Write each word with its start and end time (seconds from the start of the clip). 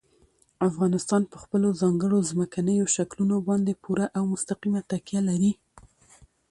افغانستان 0.69 1.21
په 1.31 1.37
خپلو 1.43 1.67
ځانګړو 1.81 2.17
ځمکنیو 2.29 2.85
شکلونو 2.95 3.35
باندې 3.47 3.79
پوره 3.83 4.05
او 4.17 4.23
مستقیمه 4.33 4.81
تکیه 4.91 5.21
لري. 5.29 5.51